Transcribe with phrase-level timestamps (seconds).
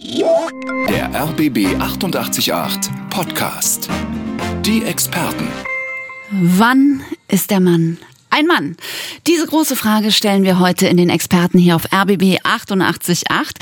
[0.00, 2.52] Der RBB 888
[3.10, 3.88] Podcast.
[4.64, 5.48] Die Experten.
[6.30, 7.98] Wann ist der Mann
[8.30, 8.76] ein Mann?
[9.26, 13.56] Diese große Frage stellen wir heute in den Experten hier auf RBB 888.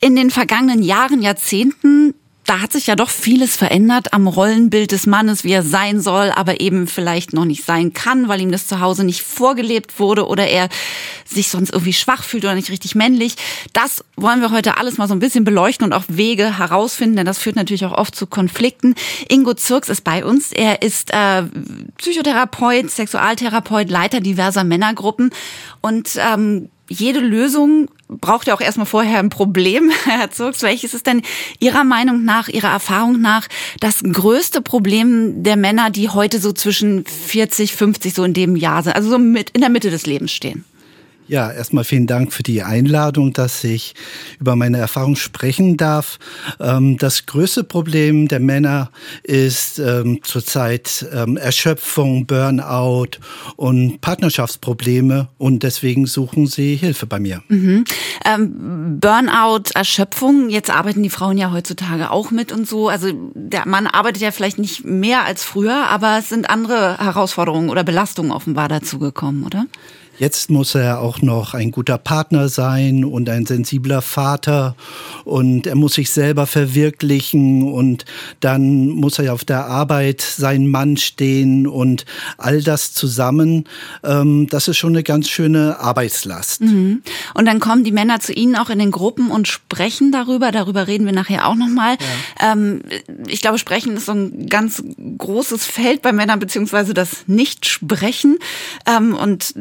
[0.00, 2.12] In den vergangenen Jahren, Jahrzehnten
[2.48, 6.30] da hat sich ja doch vieles verändert am Rollenbild des Mannes, wie er sein soll,
[6.30, 10.26] aber eben vielleicht noch nicht sein kann, weil ihm das zu Hause nicht vorgelebt wurde
[10.26, 10.70] oder er
[11.26, 13.34] sich sonst irgendwie schwach fühlt oder nicht richtig männlich.
[13.74, 17.26] Das wollen wir heute alles mal so ein bisschen beleuchten und auch Wege herausfinden, denn
[17.26, 18.94] das führt natürlich auch oft zu Konflikten.
[19.28, 20.50] Ingo Zirks ist bei uns.
[20.50, 21.42] Er ist äh,
[21.98, 25.32] Psychotherapeut, Sexualtherapeut, Leiter diverser Männergruppen
[25.82, 30.62] und ähm, jede Lösung braucht ja auch erstmal vorher ein Problem, Herr Zirks.
[30.62, 31.22] Welches ist denn
[31.60, 33.46] Ihrer Meinung nach, Ihrer Erfahrung nach
[33.80, 38.82] das größte Problem der Männer, die heute so zwischen 40, 50 so in dem Jahr
[38.82, 40.64] sind, also so mit in der Mitte des Lebens stehen?
[41.28, 43.94] Ja, erstmal vielen Dank für die Einladung, dass ich
[44.40, 46.18] über meine Erfahrung sprechen darf.
[46.58, 48.90] Ähm, das größte Problem der Männer
[49.22, 53.18] ist ähm, zurzeit ähm, Erschöpfung, Burnout
[53.56, 57.42] und Partnerschaftsprobleme und deswegen suchen sie Hilfe bei mir.
[57.48, 57.84] Mhm.
[58.98, 62.88] Burnout, Erschöpfung, jetzt arbeiten die Frauen ja heutzutage auch mit und so.
[62.88, 67.68] Also der Mann arbeitet ja vielleicht nicht mehr als früher, aber es sind andere Herausforderungen
[67.68, 69.66] oder Belastungen offenbar dazugekommen, oder?
[70.18, 74.74] Jetzt muss er auch noch ein guter Partner sein und ein sensibler Vater
[75.24, 78.04] und er muss sich selber verwirklichen und
[78.40, 82.04] dann muss er auf der Arbeit sein Mann stehen und
[82.36, 83.64] all das zusammen,
[84.02, 86.62] ähm, das ist schon eine ganz schöne Arbeitslast.
[86.62, 87.02] Mhm.
[87.34, 90.50] Und dann kommen die Männer zu Ihnen auch in den Gruppen und sprechen darüber.
[90.50, 91.96] Darüber reden wir nachher auch nochmal.
[92.40, 92.52] Ja.
[92.52, 92.80] Ähm,
[93.26, 94.82] ich glaube, sprechen ist so ein ganz
[95.18, 98.38] großes Feld bei Männern, beziehungsweise das Nicht-Sprechen.
[98.86, 99.54] Ähm, und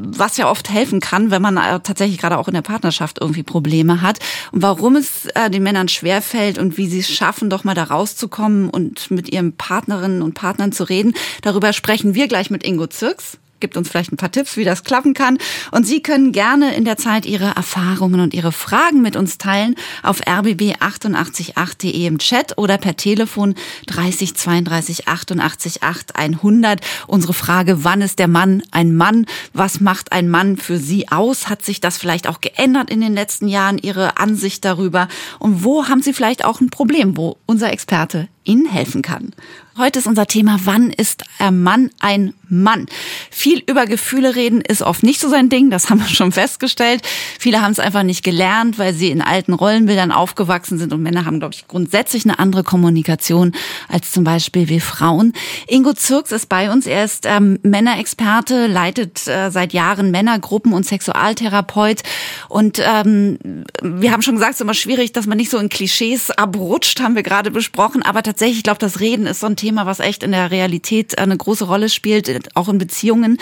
[0.00, 3.42] was ja oft helfen kann, wenn man äh, tatsächlich gerade auch in der Partnerschaft irgendwie
[3.42, 4.18] Probleme hat.
[4.52, 7.84] Und warum es äh, den Männern schwerfällt und wie sie es schaffen, doch mal da
[7.84, 12.86] rauszukommen und mit ihren Partnerinnen und Partnern zu reden, darüber sprechen wir gleich mit Ingo
[12.86, 15.38] Zirks gibt uns vielleicht ein paar Tipps, wie das klappen kann.
[15.70, 19.74] Und Sie können gerne in der Zeit Ihre Erfahrungen und Ihre Fragen mit uns teilen
[20.02, 23.54] auf rbb888.de im Chat oder per Telefon
[23.86, 26.80] 30 32 88 8 100.
[27.06, 29.26] Unsere Frage, wann ist der Mann ein Mann?
[29.52, 31.48] Was macht ein Mann für Sie aus?
[31.48, 35.08] Hat sich das vielleicht auch geändert in den letzten Jahren, Ihre Ansicht darüber?
[35.38, 39.32] Und wo haben Sie vielleicht auch ein Problem, wo unser Experte Ihnen helfen kann?
[39.78, 42.86] Heute ist unser Thema, wann ist ein Mann ein Mann?
[43.30, 47.02] Viel über Gefühle reden ist oft nicht so sein Ding, das haben wir schon festgestellt.
[47.38, 51.26] Viele haben es einfach nicht gelernt, weil sie in alten Rollenbildern aufgewachsen sind und Männer
[51.26, 53.52] haben, glaube ich, grundsätzlich eine andere Kommunikation
[53.88, 55.32] als zum Beispiel wir Frauen.
[55.68, 60.86] Ingo Zirks ist bei uns, er ist ähm, Männerexperte, leitet äh, seit Jahren Männergruppen und
[60.86, 62.02] Sexualtherapeut
[62.48, 65.68] und ähm, wir haben schon gesagt, es ist immer schwierig, dass man nicht so in
[65.68, 69.54] Klischees abrutscht, haben wir gerade besprochen, aber tatsächlich, ich glaube, das Reden ist so ein
[69.54, 73.36] Thema, Thema, was echt in der Realität eine große Rolle spielt, auch in Beziehungen.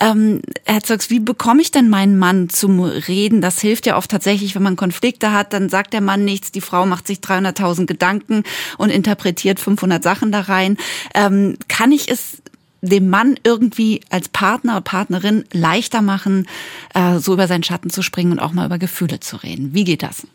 [0.00, 3.40] Ähm, Herr Zirks, wie bekomme ich denn meinen Mann zum Reden?
[3.40, 6.60] Das hilft ja oft tatsächlich, wenn man Konflikte hat, dann sagt der Mann nichts, die
[6.60, 8.42] Frau macht sich 300.000 Gedanken
[8.76, 10.78] und interpretiert 500 Sachen da rein.
[11.14, 12.42] Ähm, kann ich es
[12.80, 16.48] dem Mann irgendwie als Partner oder Partnerin leichter machen,
[16.92, 19.74] äh, so über seinen Schatten zu springen und auch mal über Gefühle zu reden?
[19.74, 20.26] Wie geht das?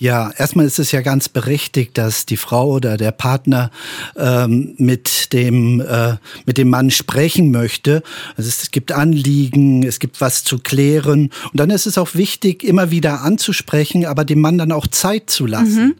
[0.00, 3.70] Ja, erstmal ist es ja ganz berechtigt, dass die Frau oder der Partner
[4.16, 6.16] ähm, mit dem äh,
[6.46, 8.02] mit dem Mann sprechen möchte.
[8.34, 12.64] Also es gibt Anliegen, es gibt was zu klären und dann ist es auch wichtig,
[12.64, 15.88] immer wieder anzusprechen, aber dem Mann dann auch Zeit zu lassen.
[15.88, 15.94] Mhm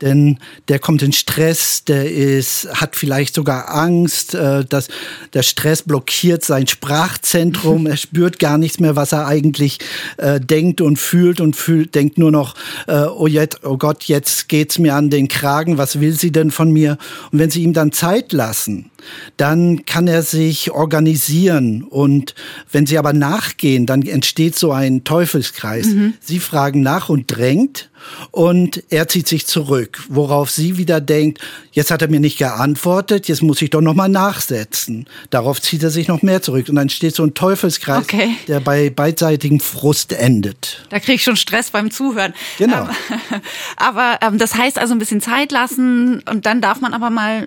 [0.00, 4.88] denn der kommt in Stress, der ist, hat vielleicht sogar Angst, äh, dass
[5.32, 9.78] der Stress blockiert sein Sprachzentrum, er spürt gar nichts mehr, was er eigentlich
[10.16, 12.54] äh, denkt und fühlt und fühlt, denkt nur noch,
[12.86, 16.50] äh, oh, jetzt, oh Gott, jetzt geht's mir an den Kragen, was will sie denn
[16.50, 16.98] von mir?
[17.32, 18.90] Und wenn sie ihm dann Zeit lassen,
[19.36, 21.82] dann kann er sich organisieren.
[21.82, 22.34] Und
[22.72, 25.86] wenn sie aber nachgehen, dann entsteht so ein Teufelskreis.
[25.86, 26.14] Mhm.
[26.20, 27.90] Sie fragen nach und drängt
[28.30, 31.40] und er zieht sich zurück, worauf sie wieder denkt,
[31.72, 35.06] jetzt hat er mir nicht geantwortet, jetzt muss ich doch noch mal nachsetzen.
[35.30, 38.36] Darauf zieht er sich noch mehr zurück und dann steht so ein Teufelskreis, okay.
[38.48, 40.86] der bei beidseitigem Frust endet.
[40.90, 42.34] Da kriege ich schon Stress beim Zuhören.
[42.58, 42.82] Genau.
[42.82, 43.40] Ähm,
[43.76, 47.46] aber ähm, das heißt also ein bisschen Zeit lassen und dann darf man aber mal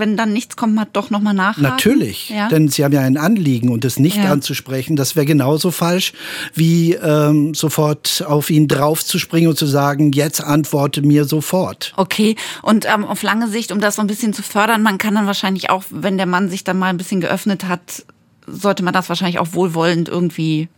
[0.00, 1.62] wenn dann nichts kommt, man doch nochmal nachhaken?
[1.62, 2.48] Natürlich, ja?
[2.48, 4.32] denn Sie haben ja ein Anliegen und es nicht ja.
[4.32, 6.12] anzusprechen, das wäre genauso falsch,
[6.54, 11.92] wie ähm, sofort auf ihn draufzuspringen und zu sagen, jetzt antworte mir sofort.
[11.96, 15.14] Okay, und ähm, auf lange Sicht, um das so ein bisschen zu fördern, man kann
[15.14, 18.04] dann wahrscheinlich auch, wenn der Mann sich dann mal ein bisschen geöffnet hat,
[18.46, 20.68] sollte man das wahrscheinlich auch wohlwollend irgendwie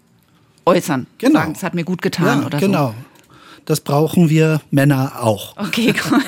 [0.66, 1.06] äußern.
[1.18, 1.40] Genau.
[1.40, 2.88] Sagen, es hat mir gut getan ja, oder genau.
[2.88, 2.92] so.
[2.92, 3.04] Genau.
[3.64, 5.56] das brauchen wir Männer auch.
[5.56, 6.22] Okay, gut.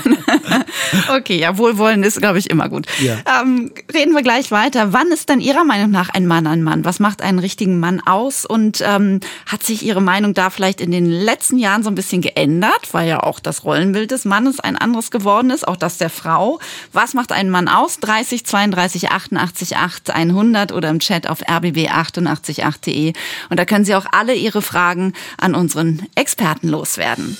[1.16, 2.86] okay, ja, Wohlwollen ist, glaube ich, immer gut.
[3.00, 3.18] Ja.
[3.40, 4.92] Ähm, reden wir gleich weiter.
[4.92, 6.84] Wann ist denn Ihrer Meinung nach ein Mann ein Mann?
[6.84, 8.44] Was macht einen richtigen Mann aus?
[8.44, 12.20] Und ähm, hat sich Ihre Meinung da vielleicht in den letzten Jahren so ein bisschen
[12.20, 16.10] geändert, weil ja auch das Rollenbild des Mannes ein anderes geworden ist, auch das der
[16.10, 16.60] Frau?
[16.92, 17.98] Was macht einen Mann aus?
[18.00, 23.12] 30, 32, 88, 8, 100 oder im Chat auf rbb888.de.
[23.50, 27.36] Und da können Sie auch alle Ihre Fragen an unseren Experten loswerden.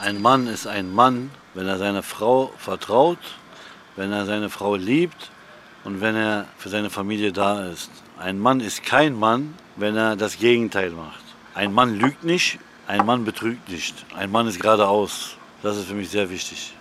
[0.00, 3.18] Ein Mann ist ein Mann, wenn er seiner Frau vertraut,
[3.96, 5.30] wenn er seine Frau liebt
[5.82, 7.90] und wenn er für seine Familie da ist.
[8.16, 11.24] Ein Mann ist kein Mann, wenn er das Gegenteil macht.
[11.54, 14.06] Ein Mann lügt nicht, ein Mann betrügt nicht.
[14.14, 15.36] Ein Mann ist geradeaus.
[15.64, 16.74] Das ist für mich sehr wichtig.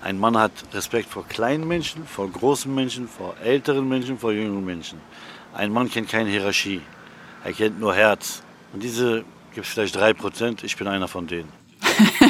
[0.00, 4.64] Ein Mann hat Respekt vor kleinen Menschen, vor großen Menschen, vor älteren Menschen, vor jüngeren
[4.64, 5.00] Menschen.
[5.52, 6.82] Ein Mann kennt keine Hierarchie.
[7.42, 8.42] Er kennt nur Herz.
[8.72, 9.24] Und diese
[9.54, 10.62] gibt es vielleicht drei Prozent.
[10.62, 11.48] Ich bin einer von denen.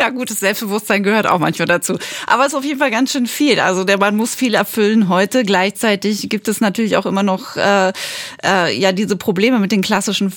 [0.00, 1.98] ja, gutes Selbstbewusstsein gehört auch manchmal dazu.
[2.26, 3.60] Aber es ist auf jeden Fall ganz schön viel.
[3.60, 5.44] Also der Mann muss viel erfüllen heute.
[5.44, 7.92] Gleichzeitig gibt es natürlich auch immer noch äh,
[8.42, 10.32] äh, ja diese Probleme mit den klassischen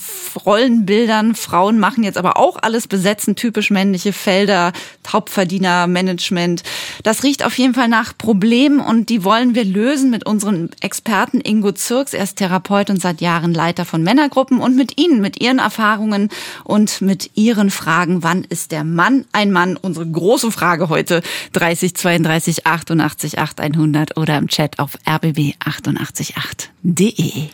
[0.45, 1.33] Rollenbildern.
[1.35, 4.73] Frauen machen jetzt aber auch alles besetzen, typisch männliche Felder,
[5.07, 6.63] Hauptverdiener, Management.
[7.03, 11.39] Das riecht auf jeden Fall nach Problemen und die wollen wir lösen mit unserem Experten
[11.39, 12.13] Ingo Zirks.
[12.13, 16.27] Er ist Therapeut und seit Jahren Leiter von Männergruppen und mit Ihnen, mit Ihren Erfahrungen
[16.65, 18.23] und mit Ihren Fragen.
[18.23, 19.77] Wann ist der Mann ein Mann?
[19.77, 21.21] Unsere große Frage heute
[21.53, 27.47] 30 32 88 8100 oder im Chat auf rbb888.de.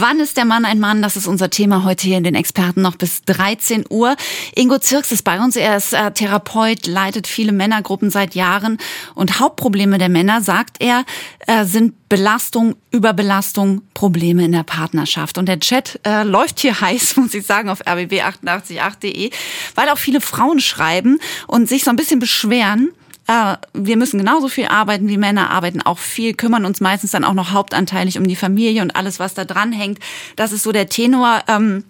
[0.00, 1.02] Wann ist der Mann ein Mann?
[1.02, 4.16] Das ist unser Thema heute hier in den Experten noch bis 13 Uhr.
[4.54, 5.54] Ingo Zirks ist bei uns.
[5.54, 8.78] Er ist äh, Therapeut, leitet viele Männergruppen seit Jahren.
[9.14, 11.04] Und Hauptprobleme der Männer, sagt er,
[11.46, 15.36] äh, sind Belastung, Überbelastung, Probleme in der Partnerschaft.
[15.36, 19.30] Und der Chat äh, läuft hier heiß, muss ich sagen, auf rbb888.de,
[19.74, 22.92] weil auch viele Frauen schreiben und sich so ein bisschen beschweren,
[23.26, 27.24] äh, wir müssen genauso viel arbeiten wie Männer, arbeiten auch viel, kümmern uns meistens dann
[27.24, 29.98] auch noch hauptanteilig um die Familie und alles, was da dran hängt.
[30.36, 31.42] Das ist so der Tenor.
[31.48, 31.84] Ähm,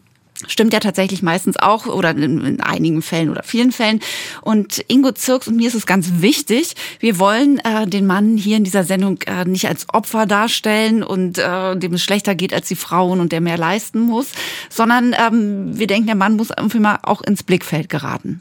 [0.48, 4.00] Stimmt ja tatsächlich meistens auch oder in, einigen Fällen oder vielen Fällen.
[4.40, 8.56] Und Ingo Zirks und mir ist es ganz wichtig, wir wollen äh, den Mann hier
[8.56, 12.66] in dieser Sendung äh, nicht als Opfer darstellen und äh, dem es schlechter geht als
[12.66, 14.32] die Frauen und der mehr leisten muss,
[14.68, 18.40] sondern ähm, wir denken, der Mann muss irgendwie mal auch ins Blickfeld geraten.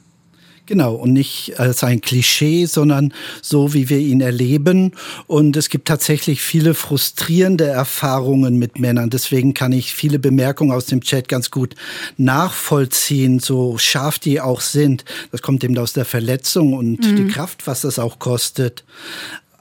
[0.71, 4.94] Genau, und nicht als ein Klischee, sondern so, wie wir ihn erleben.
[5.27, 9.09] Und es gibt tatsächlich viele frustrierende Erfahrungen mit Männern.
[9.09, 11.75] Deswegen kann ich viele Bemerkungen aus dem Chat ganz gut
[12.15, 15.03] nachvollziehen, so scharf die auch sind.
[15.33, 17.15] Das kommt eben aus der Verletzung und mhm.
[17.17, 18.85] die Kraft, was das auch kostet.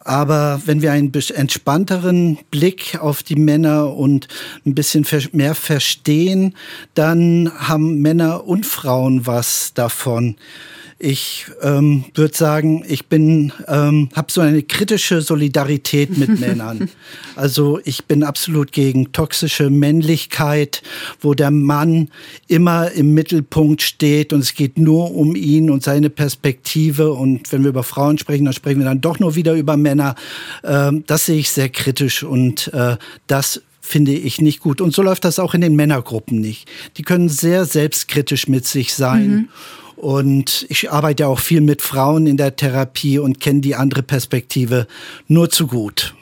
[0.05, 4.29] Aber wenn wir einen entspannteren Blick auf die Männer und
[4.65, 6.55] ein bisschen mehr verstehen,
[6.95, 10.37] dann haben Männer und Frauen was davon.
[11.03, 16.91] Ich ähm, würde sagen, ich bin, ähm, habe so eine kritische Solidarität mit Männern.
[17.37, 20.83] Also ich bin absolut gegen toxische Männlichkeit,
[21.23, 22.11] wo der Mann
[22.49, 27.15] immer im Mittelpunkt steht und es geht nur um ihn und seine Perspektive.
[27.15, 30.17] Und wenn wir über Frauen sprechen, dann sprechen wir dann doch nur wieder über Männer.
[30.63, 34.83] Ähm, das sehe ich sehr kritisch und äh, das finde ich nicht gut.
[34.83, 36.69] Und so läuft das auch in den Männergruppen nicht.
[36.99, 39.29] Die können sehr selbstkritisch mit sich sein.
[39.31, 39.49] Mhm.
[40.01, 44.87] Und ich arbeite auch viel mit Frauen in der Therapie und kenne die andere Perspektive
[45.29, 46.15] nur zu gut.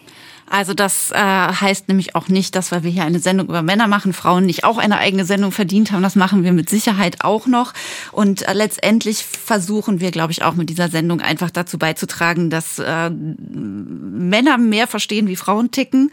[0.51, 3.87] Also das äh, heißt nämlich auch nicht, dass weil wir hier eine Sendung über Männer
[3.87, 6.03] machen, Frauen nicht auch eine eigene Sendung verdient haben.
[6.03, 7.73] Das machen wir mit Sicherheit auch noch.
[8.11, 12.81] Und äh, letztendlich versuchen wir, glaube ich, auch mit dieser Sendung einfach dazu beizutragen, dass
[12.81, 16.11] äh, Männer mehr verstehen, wie Frauen ticken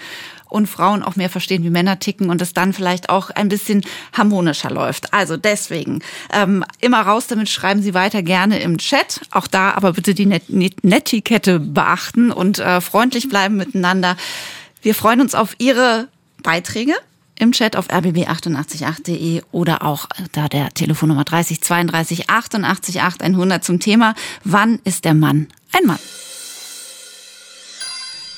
[0.50, 3.84] und Frauen auch mehr verstehen, wie Männer ticken und es dann vielleicht auch ein bisschen
[4.14, 5.14] harmonischer läuft.
[5.14, 9.22] Also deswegen ähm, immer raus damit, schreiben Sie weiter gerne im Chat.
[9.32, 10.44] Auch da aber bitte die Net
[10.84, 14.18] Netiquette beachten und äh, freundlich bleiben miteinander.
[14.82, 16.08] Wir freuen uns auf Ihre
[16.44, 16.94] Beiträge
[17.38, 23.80] im Chat auf rbb888.de oder auch da der Telefonnummer 30 32 88 8 100 zum
[23.80, 26.00] Thema Wann ist der Mann ein Mann?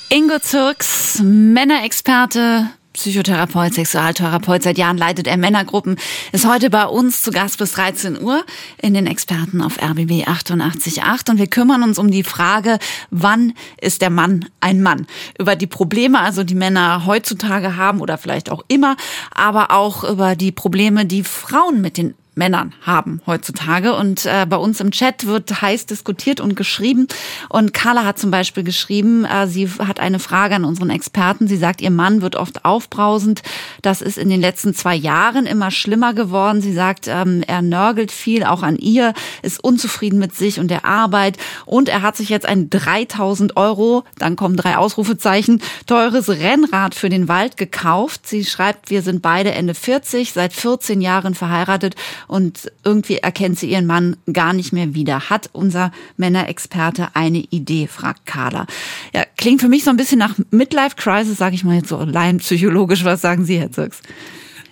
[0.09, 5.97] Ingo Zirks, Männerexperte, Psychotherapeut, Sexualtherapeut, seit Jahren leitet er Männergruppen,
[6.31, 8.45] ist heute bei uns zu Gast bis 13 Uhr
[8.81, 12.79] in den Experten auf RBB 888 und wir kümmern uns um die Frage,
[13.11, 15.07] wann ist der Mann ein Mann?
[15.37, 18.95] Über die Probleme, also die Männer heutzutage haben oder vielleicht auch immer,
[19.35, 23.93] aber auch über die Probleme, die Frauen mit den Männern haben heutzutage.
[23.95, 27.07] Und äh, bei uns im Chat wird heiß diskutiert und geschrieben.
[27.49, 31.47] Und Carla hat zum Beispiel geschrieben, äh, sie hat eine Frage an unseren Experten.
[31.47, 33.41] Sie sagt, ihr Mann wird oft aufbrausend.
[33.81, 36.61] Das ist in den letzten zwei Jahren immer schlimmer geworden.
[36.61, 40.85] Sie sagt, ähm, er nörgelt viel, auch an ihr, ist unzufrieden mit sich und der
[40.85, 41.37] Arbeit.
[41.65, 47.09] Und er hat sich jetzt ein 3000 Euro, dann kommen drei Ausrufezeichen, teures Rennrad für
[47.09, 48.27] den Wald gekauft.
[48.27, 51.95] Sie schreibt, wir sind beide Ende 40, seit 14 Jahren verheiratet
[52.27, 55.29] und irgendwie erkennt sie ihren Mann gar nicht mehr wieder.
[55.29, 58.67] Hat unser Männerexperte eine Idee, fragt Carla.
[59.13, 62.03] Ja, klingt für mich so ein bisschen nach Midlife Crisis, sage ich mal jetzt so
[62.03, 63.03] laienpsychologisch.
[63.03, 64.01] Was sagen Sie, Herr Zirks?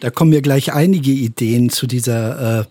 [0.06, 2.66] Da kommen mir gleich einige Ideen zu dieser äh,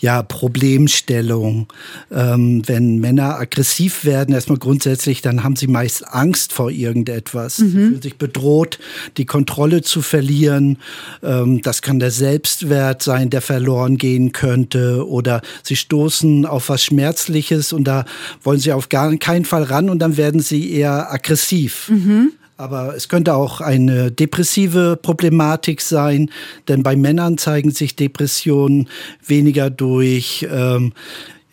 [0.00, 1.68] ja, Problemstellung.
[2.10, 7.70] Ähm, wenn Männer aggressiv werden, erstmal grundsätzlich, dann haben sie meist Angst vor irgendetwas, mhm.
[7.70, 8.80] fühlen sich bedroht,
[9.16, 10.78] die Kontrolle zu verlieren.
[11.22, 15.06] Ähm, das kann der Selbstwert sein, der verloren gehen könnte.
[15.06, 18.06] Oder sie stoßen auf was Schmerzliches und da
[18.42, 21.90] wollen sie auf gar keinen Fall ran und dann werden sie eher aggressiv.
[21.90, 22.32] Mhm.
[22.56, 26.30] Aber es könnte auch eine depressive Problematik sein,
[26.68, 28.88] denn bei Männern zeigen sich Depressionen
[29.26, 30.92] weniger durch ähm,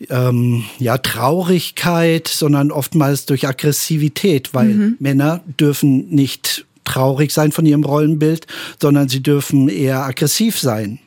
[0.08, 4.96] ähm, ja, Traurigkeit, sondern oftmals durch Aggressivität, weil mhm.
[4.98, 8.46] Männer dürfen nicht traurig sein von ihrem Rollenbild,
[8.80, 10.98] sondern sie dürfen eher aggressiv sein.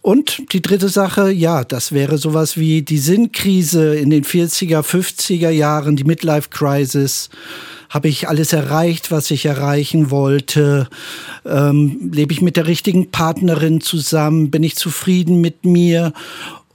[0.00, 5.50] Und die dritte Sache, ja, das wäre sowas wie die Sinnkrise in den 40er, 50er
[5.50, 7.30] Jahren, die Midlife Crisis.
[7.88, 10.88] Habe ich alles erreicht, was ich erreichen wollte?
[11.46, 14.50] Ähm, lebe ich mit der richtigen Partnerin zusammen?
[14.50, 16.12] Bin ich zufrieden mit mir?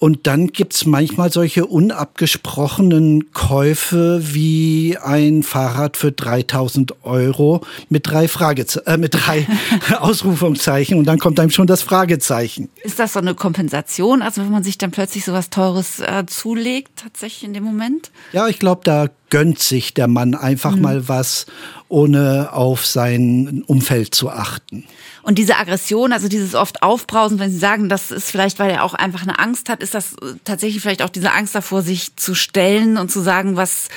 [0.04, 8.28] Und dann gibt's manchmal solche unabgesprochenen Käufe wie ein Fahrrad für 3000 Euro mit drei,
[8.28, 9.48] Frageze äh, mit drei
[10.00, 12.68] Ausrufungszeichen und dann kommt einem schon das Fragezeichen.
[12.84, 14.22] Ist das so eine Kompensation?
[14.22, 18.12] Also wenn man sich dann plötzlich sowas Teures äh, zulegt, tatsächlich in dem Moment?
[18.34, 20.82] Ja, ich glaube, da gönnt sich der Mann einfach mhm.
[20.84, 21.48] mal was,
[21.90, 24.84] ohne auf sein Umfeld zu achten.
[25.24, 28.84] Und diese Aggression, also dieses oft Aufbrausen, wenn Sie sagen, das ist vielleicht, weil er
[28.84, 32.36] auch einfach eine Angst hat, ist das tatsächlich vielleicht auch diese Angst davor, sich zu
[32.36, 33.88] stellen und zu sagen, was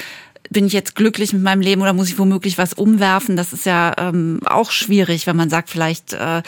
[0.49, 3.37] bin ich jetzt glücklich mit meinem Leben oder muss ich womöglich was umwerfen?
[3.37, 6.43] Das ist ja ähm, auch schwierig, wenn man sagt, vielleicht äh,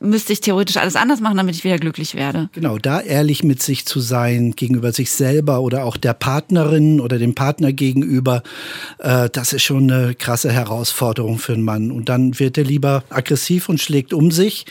[0.00, 2.48] müsste ich theoretisch alles anders machen, damit ich wieder glücklich werde.
[2.52, 7.18] Genau, da ehrlich mit sich zu sein, gegenüber sich selber oder auch der Partnerin oder
[7.18, 8.42] dem Partner gegenüber,
[8.98, 11.92] äh, das ist schon eine krasse Herausforderung für einen Mann.
[11.92, 14.64] Und dann wird er lieber aggressiv und schlägt um sich,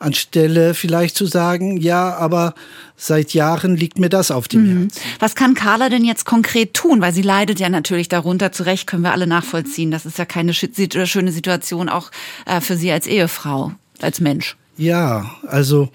[0.00, 2.54] anstelle vielleicht zu sagen, ja, aber
[2.96, 4.80] seit Jahren liegt mir das auf dem mhm.
[4.82, 5.00] Herzen.
[5.20, 7.00] Was kann Carla denn jetzt konkret tun?
[7.00, 8.50] Weil sie leidet ja natürlich darunter.
[8.50, 9.92] Zu Recht können wir alle nachvollziehen.
[9.92, 12.10] Das ist ja keine schöne Situation auch
[12.44, 14.56] äh, für sie als Ehefrau, als Mensch.
[14.76, 15.88] Ja, also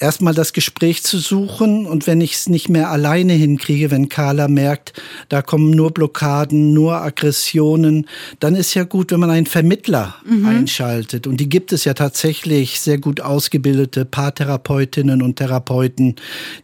[0.00, 4.48] erstmal das Gespräch zu suchen und wenn ich es nicht mehr alleine hinkriege, wenn Carla
[4.48, 4.94] merkt,
[5.28, 8.06] da kommen nur Blockaden, nur Aggressionen,
[8.40, 10.46] dann ist ja gut, wenn man einen Vermittler mhm.
[10.46, 11.26] einschaltet.
[11.26, 16.16] Und die gibt es ja tatsächlich sehr gut ausgebildete Paartherapeutinnen und Therapeuten,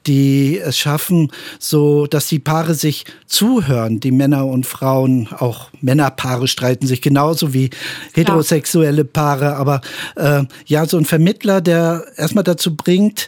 [0.07, 6.49] die es schaffen, so dass die Paare sich zuhören, die Männer und Frauen, auch Männerpaare
[6.49, 7.71] streiten sich genauso wie
[8.15, 9.83] heterosexuelle Paare, aber
[10.17, 13.26] äh, ja, so ein Vermittler, der erstmal dazu bringt,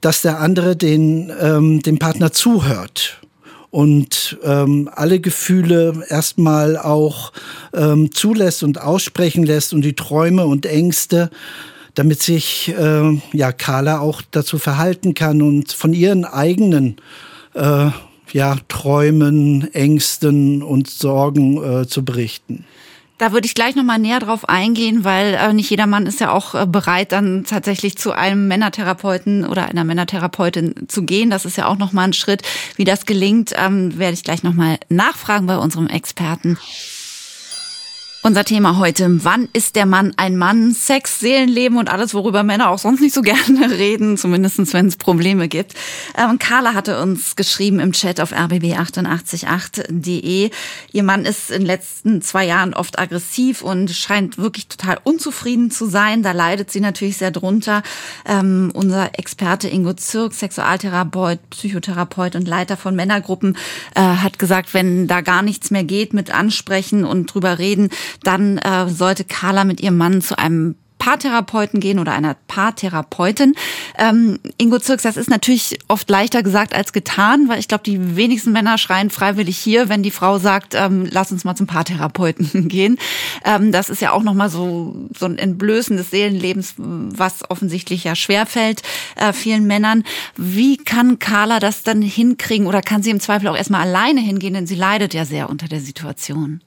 [0.00, 3.20] dass der andere den, ähm, dem Partner zuhört
[3.70, 7.32] und ähm, alle Gefühle erstmal auch
[7.74, 11.30] ähm, zulässt und aussprechen lässt und die Träume und Ängste,
[11.94, 16.96] damit sich äh, ja Carla auch dazu verhalten kann und von ihren eigenen
[17.54, 17.90] äh,
[18.32, 22.64] ja, Träumen, Ängsten und Sorgen äh, zu berichten.
[23.18, 26.30] Da würde ich gleich nochmal näher drauf eingehen, weil äh, nicht jeder Mann ist ja
[26.30, 31.28] auch äh, bereit, dann tatsächlich zu einem Männertherapeuten oder einer Männertherapeutin zu gehen.
[31.28, 32.42] Das ist ja auch nochmal ein Schritt.
[32.76, 36.58] Wie das gelingt, ähm, werde ich gleich nochmal nachfragen bei unserem Experten.
[38.20, 40.72] Unser Thema heute, wann ist der Mann ein Mann?
[40.72, 44.96] Sex, Seelenleben und alles, worüber Männer auch sonst nicht so gerne reden, zumindestens wenn es
[44.96, 45.74] Probleme gibt.
[46.16, 50.50] Ähm, Carla hatte uns geschrieben im Chat auf rbb888.de.
[50.92, 55.70] Ihr Mann ist in den letzten zwei Jahren oft aggressiv und scheint wirklich total unzufrieden
[55.70, 56.24] zu sein.
[56.24, 57.84] Da leidet sie natürlich sehr drunter.
[58.26, 63.56] Ähm, unser Experte Ingo Zirk, Sexualtherapeut, Psychotherapeut und Leiter von Männergruppen,
[63.94, 67.90] äh, hat gesagt, wenn da gar nichts mehr geht mit ansprechen und drüber reden,
[68.22, 73.54] dann äh, sollte Carla mit ihrem Mann zu einem Paartherapeuten gehen oder einer Paartherapeutin.
[73.96, 78.16] Ähm, Ingo Zirks, das ist natürlich oft leichter gesagt als getan, weil ich glaube, die
[78.16, 82.68] wenigsten Männer schreien freiwillig hier, wenn die Frau sagt, ähm, lass uns mal zum Paartherapeuten
[82.68, 82.98] gehen.
[83.44, 88.14] Ähm, das ist ja auch nochmal so, so ein Entblößen des Seelenlebens, was offensichtlich ja
[88.14, 88.82] schwerfällt
[89.16, 90.04] äh, vielen Männern.
[90.36, 94.54] Wie kann Carla das dann hinkriegen oder kann sie im Zweifel auch erstmal alleine hingehen,
[94.54, 96.60] denn sie leidet ja sehr unter der Situation?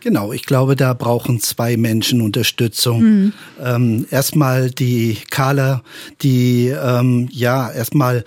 [0.00, 3.02] Genau, ich glaube, da brauchen zwei Menschen Unterstützung.
[3.02, 3.32] Mhm.
[3.62, 5.82] Ähm, erstmal die Carla,
[6.22, 8.24] die ähm, ja erstmal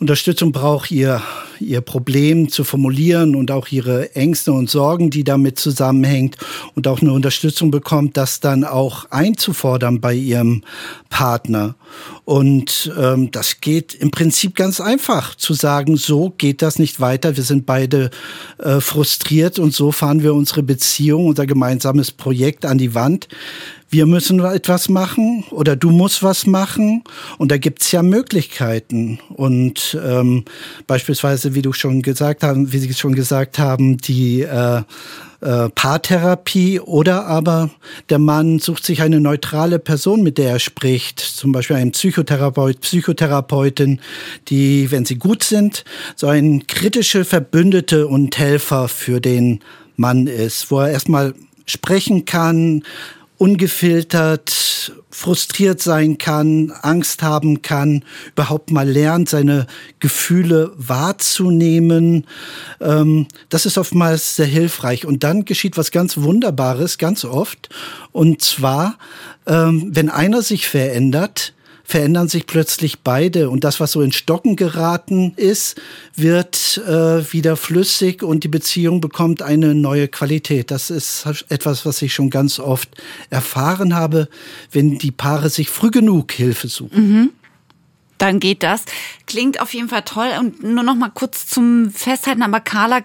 [0.00, 1.20] Unterstützung braucht, ihr,
[1.60, 6.38] ihr Problem zu formulieren und auch ihre Ängste und Sorgen, die damit zusammenhängt
[6.74, 10.62] und auch eine Unterstützung bekommt, das dann auch einzufordern bei ihrem
[11.10, 11.74] Partner.
[12.24, 17.36] Und ähm, das geht im Prinzip ganz einfach zu sagen, so geht das nicht weiter.
[17.36, 18.08] Wir sind beide
[18.56, 23.28] äh, frustriert und so fahren wir unsere Beziehung, unser gemeinsames Projekt an die Wand
[23.90, 27.02] wir müssen etwas machen oder du musst was machen.
[27.38, 29.18] Und da gibt's ja Möglichkeiten.
[29.28, 30.44] Und ähm,
[30.86, 34.82] beispielsweise, wie du schon gesagt haben, wie Sie schon gesagt haben, die äh,
[35.40, 37.70] äh, Paartherapie oder aber
[38.10, 42.80] der Mann sucht sich eine neutrale Person, mit der er spricht, zum Beispiel einen Psychotherapeut,
[42.80, 44.00] Psychotherapeutin,
[44.48, 49.60] die, wenn sie gut sind, so ein kritische Verbündete und Helfer für den
[49.96, 51.34] Mann ist, wo er erstmal
[51.66, 52.84] sprechen kann,
[53.40, 59.66] ungefiltert frustriert sein kann, Angst haben kann, überhaupt mal lernt, seine
[59.98, 62.26] Gefühle wahrzunehmen.
[62.82, 65.06] Ähm, das ist oftmals sehr hilfreich.
[65.06, 67.70] Und dann geschieht was ganz Wunderbares, ganz oft.
[68.12, 68.98] Und zwar,
[69.46, 71.54] ähm, wenn einer sich verändert,
[71.90, 75.80] verändern sich plötzlich beide und das, was so in Stocken geraten ist,
[76.14, 80.70] wird äh, wieder flüssig und die Beziehung bekommt eine neue Qualität.
[80.70, 82.90] Das ist etwas, was ich schon ganz oft
[83.28, 84.28] erfahren habe,
[84.70, 87.18] wenn die Paare sich früh genug Hilfe suchen.
[87.18, 87.30] Mhm
[88.18, 88.84] dann geht das.
[89.26, 90.28] Klingt auf jeden Fall toll.
[90.38, 93.00] Und nur noch mal kurz zum Festhalten, aber Carla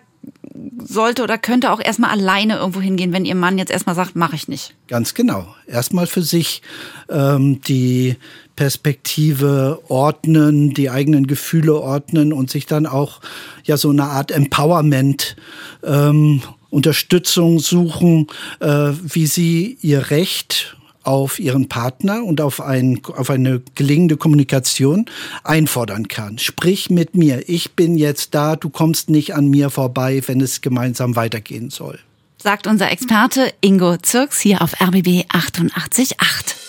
[0.77, 4.35] sollte oder könnte auch erstmal alleine irgendwo hingehen, wenn ihr Mann jetzt erstmal sagt, mache
[4.35, 4.75] ich nicht.
[4.87, 5.53] Ganz genau.
[5.67, 6.61] Erstmal für sich
[7.09, 8.17] ähm, die
[8.55, 13.21] Perspektive ordnen, die eigenen Gefühle ordnen und sich dann auch
[13.63, 15.35] ja so eine Art Empowerment
[15.83, 18.27] ähm, Unterstützung suchen,
[18.59, 25.05] äh, wie sie ihr Recht auf ihren Partner und auf, ein, auf eine gelingende Kommunikation
[25.43, 26.39] einfordern kann.
[26.39, 30.61] Sprich mit mir, ich bin jetzt da, du kommst nicht an mir vorbei, wenn es
[30.61, 31.99] gemeinsam weitergehen soll.
[32.37, 36.64] Sagt unser Experte Ingo Zirks hier auf RBB 888.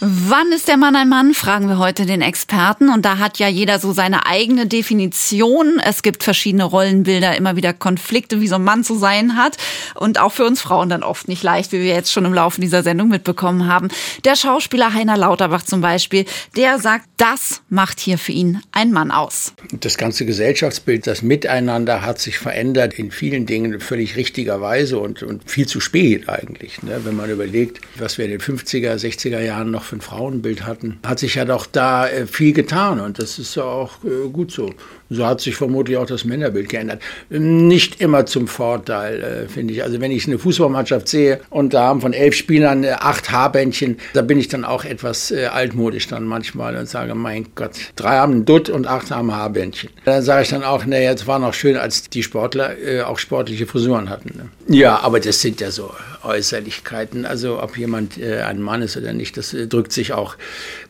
[0.00, 2.88] Wann ist der Mann ein Mann, fragen wir heute den Experten.
[2.88, 5.80] Und da hat ja jeder so seine eigene Definition.
[5.84, 9.56] Es gibt verschiedene Rollenbilder, immer wieder Konflikte, wie so ein Mann zu sein hat.
[9.96, 12.60] Und auch für uns Frauen dann oft nicht leicht, wie wir jetzt schon im Laufe
[12.60, 13.88] dieser Sendung mitbekommen haben.
[14.24, 19.10] Der Schauspieler Heiner Lauterbach zum Beispiel, der sagt, das macht hier für ihn ein Mann
[19.10, 19.52] aus.
[19.72, 25.50] Das ganze Gesellschaftsbild, das Miteinander hat sich verändert in vielen Dingen völlig richtigerweise und, und
[25.50, 26.84] viel zu spät eigentlich.
[26.84, 27.00] Ne?
[27.02, 30.98] Wenn man überlegt, was wir in den 50er, 60er Jahren noch für ein Frauenbild hatten,
[31.04, 34.52] hat sich ja doch da äh, viel getan und das ist ja auch äh, gut
[34.52, 34.70] so.
[35.10, 37.00] So hat sich vermutlich auch das Männerbild geändert.
[37.30, 39.82] Nicht immer zum Vorteil, äh, finde ich.
[39.82, 44.22] Also wenn ich eine Fußballmannschaft sehe und da haben von elf Spielern acht Haarbändchen, da
[44.22, 48.44] bin ich dann auch etwas altmodisch dann manchmal und sage, mein Gott, drei haben einen
[48.44, 49.90] Dutt und acht haben Haarbändchen.
[50.04, 52.74] Dann sage ich dann auch, naja, es war noch schön, als die Sportler
[53.06, 54.30] auch sportliche Frisuren hatten.
[54.36, 54.76] Ne?
[54.76, 55.92] Ja, aber das sind ja so
[56.22, 57.24] Äußerlichkeiten.
[57.24, 60.36] Also ob jemand ein Mann ist oder nicht, das drückt sich auch,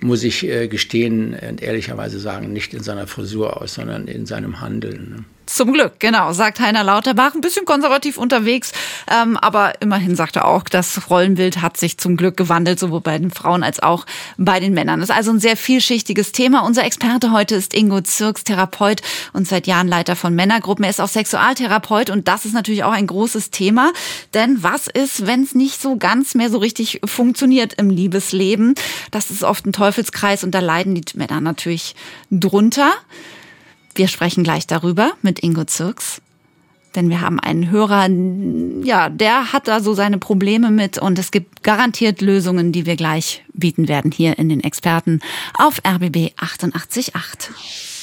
[0.00, 4.61] muss ich äh, gestehen und ehrlicherweise sagen, nicht in seiner Frisur aus, sondern in seinem
[4.61, 5.11] Handeln.
[5.11, 5.25] Ne?
[5.49, 7.35] Zum Glück, genau, sagt Heiner Lauterbach.
[7.35, 8.73] Ein bisschen konservativ unterwegs,
[9.11, 13.16] ähm, aber immerhin sagt er auch, das Rollenbild hat sich zum Glück gewandelt, sowohl bei
[13.16, 14.05] den Frauen als auch
[14.37, 15.01] bei den Männern.
[15.01, 16.66] Das ist also ein sehr vielschichtiges Thema.
[16.66, 19.01] Unser Experte heute ist Ingo Zirks, Therapeut
[19.33, 20.85] und seit Jahren Leiter von Männergruppen.
[20.85, 23.92] Er ist auch Sexualtherapeut und das ist natürlich auch ein großes Thema.
[24.35, 28.75] Denn was ist, wenn es nicht so ganz mehr so richtig funktioniert im Liebesleben?
[29.12, 31.94] Das ist oft ein Teufelskreis und da leiden die Männer natürlich
[32.31, 32.92] drunter.
[33.99, 36.23] Wir sprechen gleich darüber mit Ingo Zirks.
[36.95, 38.09] Denn wir haben einen Hörer,
[38.85, 42.95] ja, der hat da so seine Probleme mit und es gibt garantiert Lösungen, die wir
[42.95, 45.19] gleich bieten werden hier in den Experten
[45.55, 47.98] auf RBB 888.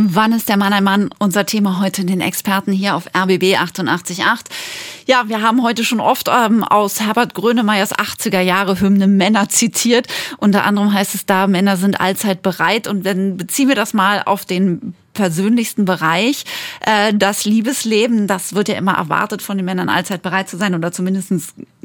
[0.00, 1.10] Wann ist der Mann ein Mann?
[1.18, 4.18] Unser Thema heute den Experten hier auf RBB 888.
[5.06, 10.06] Ja, wir haben heute schon oft ähm, aus Herbert Grönemeyers 80er Jahre Hymne Männer zitiert.
[10.36, 12.86] Unter anderem heißt es da, Männer sind allzeit bereit.
[12.86, 16.44] Und dann beziehen wir das mal auf den persönlichsten Bereich.
[16.82, 20.76] Äh, das Liebesleben, das wird ja immer erwartet von den Männern, allzeit bereit zu sein
[20.76, 21.32] oder zumindest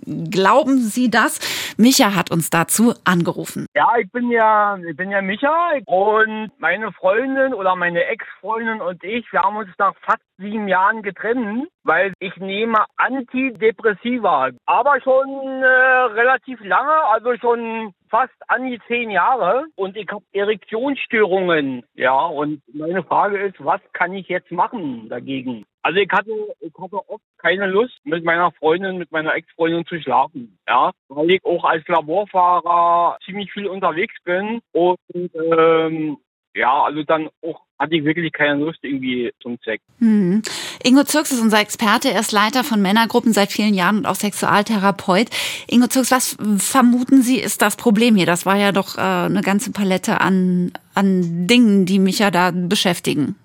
[0.05, 1.39] Glauben Sie das?
[1.77, 3.65] Micha hat uns dazu angerufen.
[3.75, 9.03] Ja, ich bin ja, ich bin ja Micha und meine Freundin oder meine Ex-Freundin und
[9.03, 15.27] ich, wir haben uns nach fast sieben Jahren getrennt, weil ich nehme Antidepressiva, aber schon
[15.61, 21.83] äh, relativ lange, also schon fast an die zehn Jahre und ich habe Erektionsstörungen.
[21.95, 25.65] Ja, und meine Frage ist, was kann ich jetzt machen dagegen?
[25.83, 30.01] Also ich hatte, ich hatte oft keine Lust, mit meiner Freundin, mit meiner Ex-Freundin zu
[30.01, 30.57] schlafen.
[30.67, 36.17] Ja, weil ich auch als Laborfahrer ziemlich viel unterwegs bin und ähm,
[36.55, 39.83] ja, also dann auch hatte ich wirklich keine Lust irgendwie zum Sex.
[39.99, 40.41] Mhm.
[40.83, 42.11] Ingo Zirks ist unser Experte.
[42.11, 45.27] Er ist Leiter von Männergruppen seit vielen Jahren und auch Sexualtherapeut.
[45.67, 48.25] Ingo Zirks, was vermuten Sie ist das Problem hier?
[48.25, 52.51] Das war ja doch äh, eine ganze Palette an, an Dingen, die mich ja da
[52.51, 53.35] beschäftigen.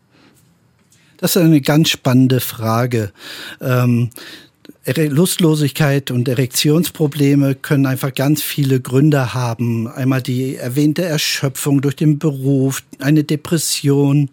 [1.19, 3.13] Das ist eine ganz spannende Frage.
[3.61, 4.11] Ähm,
[4.97, 9.87] Lustlosigkeit und Erektionsprobleme können einfach ganz viele Gründe haben.
[9.87, 14.31] Einmal die erwähnte Erschöpfung durch den Beruf, eine Depression,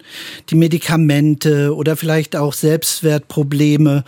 [0.48, 4.04] die Medikamente oder vielleicht auch Selbstwertprobleme,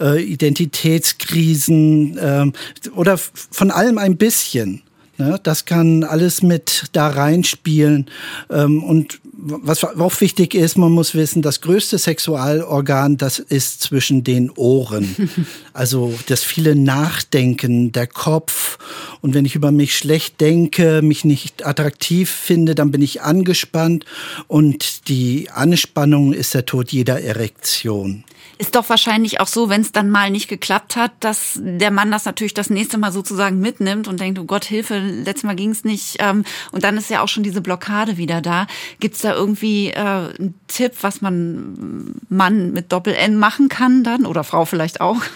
[0.00, 2.50] äh, Identitätskrisen äh,
[2.96, 4.82] oder von allem ein bisschen.
[5.16, 5.38] Ne?
[5.42, 8.06] Das kann alles mit da reinspielen.
[8.50, 14.24] Ähm, und was auch wichtig ist, man muss wissen, das größte Sexualorgan, das ist zwischen
[14.24, 15.14] den Ohren.
[15.76, 18.78] Also das viele Nachdenken, der Kopf.
[19.20, 24.04] Und wenn ich über mich schlecht denke, mich nicht attraktiv finde, dann bin ich angespannt.
[24.46, 28.22] Und die Anspannung ist der Tod jeder Erektion.
[28.56, 32.10] Ist doch wahrscheinlich auch so, wenn es dann mal nicht geklappt hat, dass der Mann
[32.10, 35.70] das natürlich das nächste Mal sozusagen mitnimmt und denkt, oh Gott, Hilfe, letztes Mal ging
[35.70, 36.16] es nicht.
[36.20, 38.66] Ähm, und dann ist ja auch schon diese Blockade wieder da.
[39.00, 44.24] Gibt es da irgendwie äh, einen Tipp, was man Mann mit Doppel-N machen kann dann?
[44.24, 45.16] Oder Frau vielleicht auch?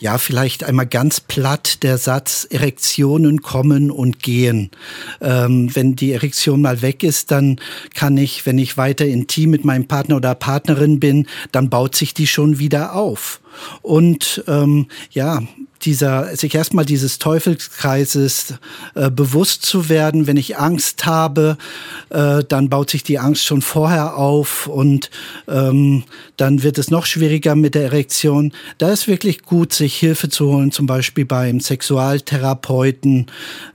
[0.00, 4.70] Ja, vielleicht einmal ganz platt der Satz, Erektionen kommen und gehen.
[5.20, 7.56] Ähm, wenn die Erektion mal weg ist, dann
[7.94, 12.14] kann ich, wenn ich weiter intim mit meinem Partner oder Partnerin bin, dann baut sich
[12.14, 13.40] die schon wieder auf.
[13.82, 15.42] Und ähm, ja,
[15.82, 18.54] dieser, sich erstmal dieses Teufelskreises
[18.94, 20.26] äh, bewusst zu werden.
[20.26, 21.56] Wenn ich Angst habe,
[22.10, 25.10] äh, dann baut sich die Angst schon vorher auf und
[25.46, 26.04] ähm,
[26.36, 28.52] dann wird es noch schwieriger mit der Erektion.
[28.78, 33.26] Da ist wirklich gut, sich Hilfe zu holen, zum Beispiel beim Sexualtherapeuten.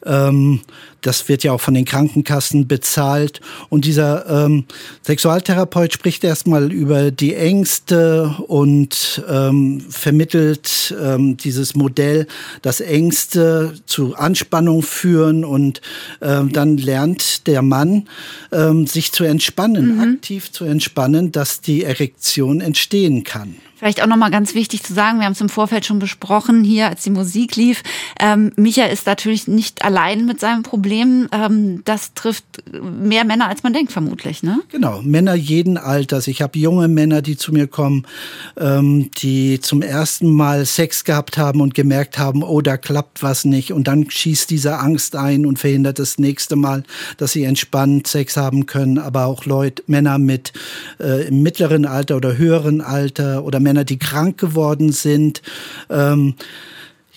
[0.06, 0.62] Ähm,
[1.06, 3.42] das wird ja auch von den Krankenkassen bezahlt.
[3.70, 4.66] Und dieser ähm,
[5.06, 12.28] Sexualtherapeut spricht erstmal über die Ängste und ähm, vermittelt ähm, dieses Modell,
[12.62, 15.82] dass Ängste zu Anspannung führen und
[16.22, 18.08] ähm, dann lernt der Mann,
[18.52, 20.16] ähm, sich zu entspannen, mhm.
[20.16, 23.56] aktiv zu entspannen, dass die Erektion entstehen kann.
[23.84, 26.88] Vielleicht auch nochmal ganz wichtig zu sagen, wir haben es im Vorfeld schon besprochen hier,
[26.88, 27.84] als die Musik lief.
[28.18, 31.28] Ähm, Micha ist natürlich nicht allein mit seinem Problem.
[31.34, 34.42] Ähm, das trifft mehr Männer, als man denkt, vermutlich.
[34.42, 34.62] Ne?
[34.72, 36.28] Genau, Männer jeden Alters.
[36.28, 38.08] Ich habe junge Männer, die zu mir kommen,
[38.56, 43.44] ähm, die zum ersten Mal Sex gehabt haben und gemerkt haben, oh, da klappt was
[43.44, 43.74] nicht.
[43.74, 46.84] Und dann schießt diese Angst ein und verhindert das nächste Mal,
[47.18, 48.98] dass sie entspannt Sex haben können.
[48.98, 50.54] Aber auch Leute, Männer mit
[51.02, 55.42] äh, im mittleren Alter oder höheren Alter oder Männer, Männer, die krank geworden sind.
[55.90, 56.36] Ähm,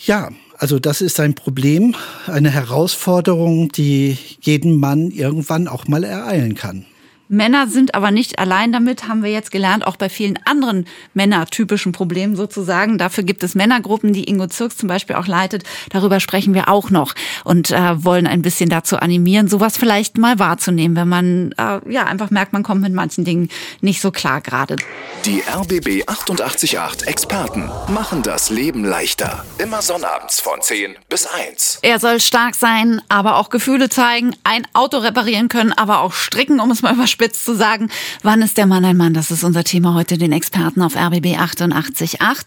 [0.06, 1.94] ja, also das ist ein Problem,
[2.26, 6.86] eine Herausforderung, die jeden Mann irgendwann auch mal ereilen kann.
[7.28, 11.90] Männer sind aber nicht allein damit, haben wir jetzt gelernt, auch bei vielen anderen männertypischen
[11.90, 12.98] Problemen sozusagen.
[12.98, 15.64] Dafür gibt es Männergruppen, die Ingo Zirks zum Beispiel auch leitet.
[15.90, 20.38] Darüber sprechen wir auch noch und äh, wollen ein bisschen dazu animieren, sowas vielleicht mal
[20.38, 23.48] wahrzunehmen, wenn man äh, ja einfach merkt, man kommt mit manchen Dingen
[23.80, 24.76] nicht so klar gerade.
[25.24, 29.44] Die RBB 888 Experten machen das Leben leichter.
[29.58, 31.80] Immer sonnabends von 10 bis 1.
[31.82, 36.60] Er soll stark sein, aber auch Gefühle zeigen, ein Auto reparieren können, aber auch stricken,
[36.60, 37.88] um es mal überspitzt überspitzt zu sagen,
[38.22, 39.14] wann ist der Mann ein Mann?
[39.14, 42.46] Das ist unser Thema heute, den Experten auf RBB 88.8.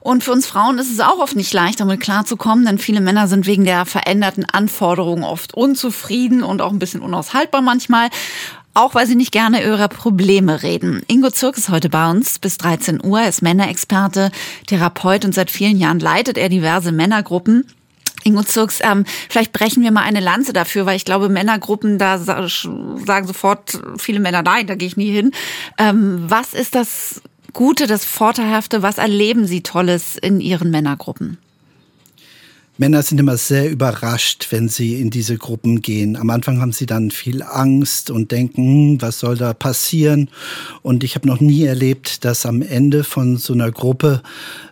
[0.00, 3.28] Und für uns Frauen ist es auch oft nicht leicht, damit klarzukommen, denn viele Männer
[3.28, 8.10] sind wegen der veränderten Anforderungen oft unzufrieden und auch ein bisschen unaushaltbar manchmal
[8.74, 11.02] auch weil sie nicht gerne über Probleme reden.
[11.08, 14.30] Ingo Zirk ist heute bei uns bis 13 Uhr, ist Männerexperte,
[14.68, 17.64] Therapeut und seit vielen Jahren leitet er diverse Männergruppen.
[18.28, 22.18] Ingo Zirks, ähm, vielleicht brechen wir mal eine Lanze dafür, weil ich glaube, Männergruppen, da
[22.18, 25.32] sagen sofort viele Männer, nein, da gehe ich nie hin.
[25.78, 31.38] Ähm, was ist das Gute, das Vorteilhafte, was erleben Sie Tolles in Ihren Männergruppen?
[32.80, 36.16] Männer sind immer sehr überrascht, wenn sie in diese Gruppen gehen.
[36.16, 38.62] Am Anfang haben sie dann viel Angst und denken,
[38.92, 40.30] hm, was soll da passieren?
[40.82, 44.22] Und ich habe noch nie erlebt, dass am Ende von so einer Gruppe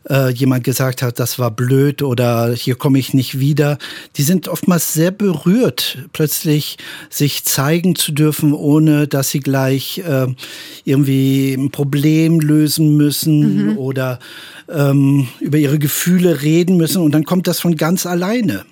[0.09, 3.79] äh, jemand gesagt hat, das war blöd oder hier komme ich nicht wieder.
[4.17, 6.79] Die sind oftmals sehr berührt, plötzlich
[7.11, 10.27] sich zeigen zu dürfen, ohne dass sie gleich äh,
[10.85, 13.79] irgendwie ein Problem lösen müssen mhm.
[13.79, 14.19] oder
[14.69, 17.03] ähm, über ihre Gefühle reden müssen.
[17.03, 18.65] Und dann kommt das von ganz alleine.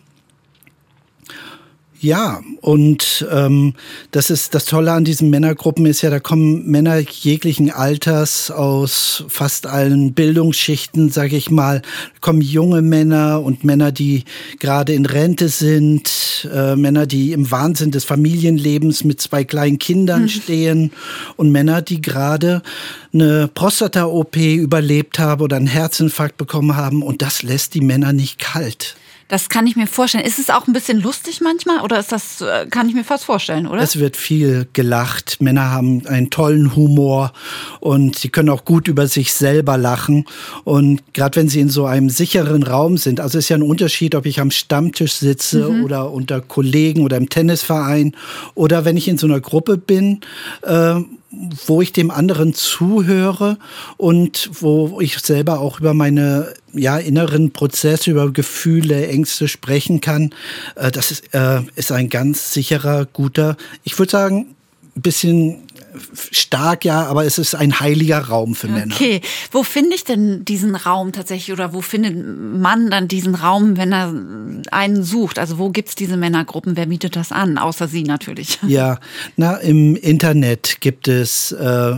[2.04, 3.72] Ja, und ähm,
[4.10, 9.24] das ist das Tolle an diesen Männergruppen ist ja, da kommen Männer jeglichen Alters aus
[9.28, 14.24] fast allen Bildungsschichten, sage ich mal, da kommen junge Männer und Männer, die
[14.58, 20.24] gerade in Rente sind, äh, Männer, die im Wahnsinn des Familienlebens mit zwei kleinen Kindern
[20.24, 20.28] mhm.
[20.28, 20.92] stehen
[21.36, 22.60] und Männer, die gerade
[23.14, 28.38] eine Prostata-OP überlebt haben oder einen Herzinfarkt bekommen haben und das lässt die Männer nicht
[28.38, 28.94] kalt.
[29.34, 30.24] Das kann ich mir vorstellen.
[30.24, 33.24] Ist es auch ein bisschen lustig manchmal oder ist das, äh, kann ich mir fast
[33.24, 33.82] vorstellen, oder?
[33.82, 35.42] Es wird viel gelacht.
[35.42, 37.32] Männer haben einen tollen Humor
[37.80, 40.24] und sie können auch gut über sich selber lachen.
[40.62, 44.14] Und gerade wenn sie in so einem sicheren Raum sind, also ist ja ein Unterschied,
[44.14, 45.82] ob ich am Stammtisch sitze mhm.
[45.82, 48.14] oder unter Kollegen oder im Tennisverein
[48.54, 50.20] oder wenn ich in so einer Gruppe bin,
[50.62, 51.00] äh,
[51.66, 53.58] wo ich dem anderen zuhöre
[53.96, 60.34] und wo ich selber auch über meine ja, inneren Prozesse, über Gefühle, Ängste sprechen kann.
[60.76, 64.54] Äh, das ist, äh, ist ein ganz sicherer, guter, ich würde sagen,
[64.96, 65.62] ein bisschen
[66.30, 68.94] stark, ja, aber es ist ein heiliger Raum für Männer.
[68.94, 69.20] Okay,
[69.52, 73.92] wo finde ich denn diesen Raum tatsächlich oder wo findet man dann diesen Raum, wenn
[73.92, 74.14] er
[74.70, 75.38] einen sucht?
[75.38, 76.76] Also wo gibt's diese Männergruppen?
[76.76, 77.58] Wer bietet das an?
[77.58, 78.58] Außer Sie natürlich.
[78.74, 78.98] Ja,
[79.36, 81.96] na, im Internet gibt es äh,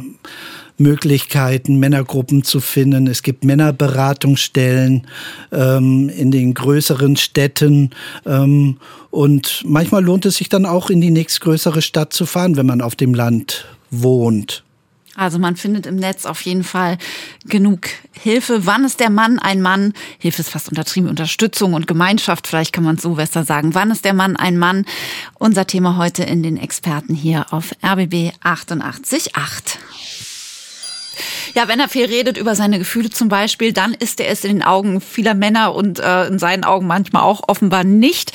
[0.78, 3.06] Möglichkeiten, Männergruppen zu finden.
[3.06, 5.06] Es gibt Männerberatungsstellen
[5.52, 7.90] ähm, in den größeren Städten.
[8.26, 8.76] Ähm,
[9.10, 12.82] und manchmal lohnt es sich dann auch in die nächstgrößere Stadt zu fahren, wenn man
[12.82, 14.64] auf dem Land wohnt.
[15.16, 16.98] Also man findet im Netz auf jeden Fall
[17.46, 18.66] genug Hilfe.
[18.66, 19.94] Wann ist der Mann ein Mann?
[20.18, 23.74] Hilfe ist fast untertrieben, Unterstützung und Gemeinschaft, vielleicht kann man es so besser sagen.
[23.74, 24.84] Wann ist der Mann ein Mann?
[25.38, 29.78] Unser Thema heute in den Experten hier auf RBB 88.8.
[31.56, 34.52] Ja, wenn er viel redet über seine Gefühle zum Beispiel, dann ist er es in
[34.52, 38.32] den Augen vieler Männer und äh, in seinen Augen manchmal auch offenbar nicht.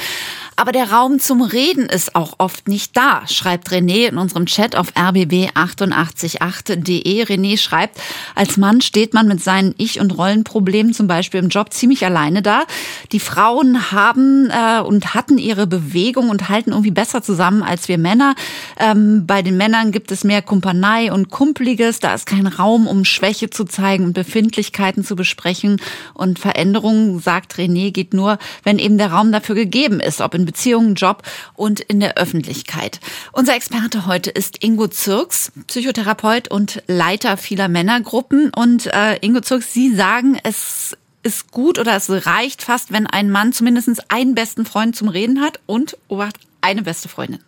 [0.62, 4.76] Aber der Raum zum Reden ist auch oft nicht da, schreibt René in unserem Chat
[4.76, 7.24] auf rbb888.de.
[7.24, 8.00] René schreibt,
[8.36, 12.44] als Mann steht man mit seinen Ich- und Rollenproblemen zum Beispiel im Job ziemlich alleine
[12.44, 12.66] da.
[13.12, 17.98] Die Frauen haben äh, und hatten ihre Bewegung und halten irgendwie besser zusammen als wir
[17.98, 18.36] Männer.
[18.78, 22.00] Ähm, bei den Männern gibt es mehr Kumpanei und Kumpliges.
[22.00, 25.82] Da ist kein Raum, um Schwäche zu zeigen und Befindlichkeiten zu besprechen.
[26.14, 30.46] Und Veränderungen, sagt René, geht nur, wenn eben der Raum dafür gegeben ist, ob in
[30.46, 33.00] Beziehungen, Job und in der Öffentlichkeit.
[33.32, 38.52] Unser Experte heute ist Ingo Zirks, Psychotherapeut und Leiter vieler Männergruppen.
[38.56, 43.30] Und äh, Ingo Zirks, Sie sagen, es ist gut oder es reicht fast, wenn ein
[43.30, 47.40] Mann zumindest einen besten Freund zum Reden hat und Obacht, eine beste Freundin.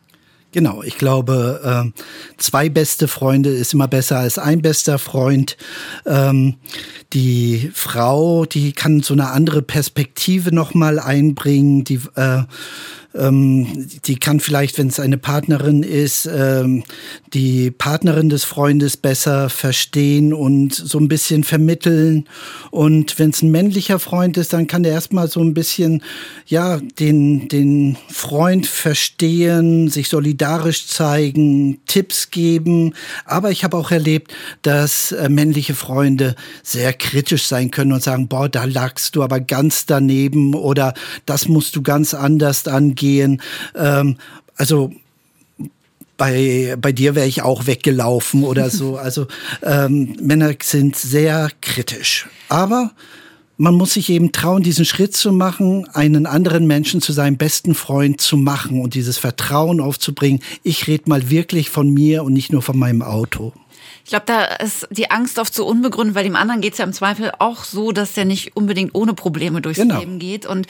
[0.53, 2.01] Genau, ich glaube, äh,
[2.37, 5.57] zwei beste Freunde ist immer besser als ein bester Freund.
[6.05, 6.57] Ähm,
[7.11, 12.43] die Frau, die kann so eine andere Perspektive nochmal einbringen, die äh,
[13.15, 16.84] ähm, die kann vielleicht, wenn es eine Partnerin ist, ähm,
[17.34, 22.28] die Partnerin des Freundes besser verstehen und so ein bisschen vermitteln.
[22.71, 26.02] Und wenn es ein männlicher Freund ist, dann kann der erstmal so ein bisschen,
[26.47, 32.93] ja, den, den Freund verstehen, sich solidarisch zeigen, Tipps geben.
[33.26, 38.28] Aber ich habe auch erlebt, dass äh, männliche Freunde sehr kritisch sein können und sagen,
[38.28, 40.93] boah, da lagst du aber ganz daneben oder
[41.26, 43.41] das musst du ganz anders angehen gehen.
[43.75, 44.15] Ähm,
[44.55, 44.91] also
[46.15, 48.97] bei, bei dir wäre ich auch weggelaufen oder so.
[49.03, 49.27] Also
[49.61, 52.27] ähm, Männer sind sehr kritisch.
[52.47, 52.91] Aber
[53.57, 57.75] man muss sich eben trauen, diesen Schritt zu machen, einen anderen Menschen zu seinem besten
[57.75, 60.41] Freund zu machen und dieses Vertrauen aufzubringen.
[60.63, 63.51] Ich rede mal wirklich von mir und nicht nur von meinem Auto.
[64.05, 66.83] Ich glaube, da ist die Angst oft so unbegründet, weil dem anderen geht es ja
[66.83, 69.97] im Zweifel auch so, dass der nicht unbedingt ohne Probleme durchs genau.
[69.97, 70.45] Leben geht.
[70.45, 70.67] Und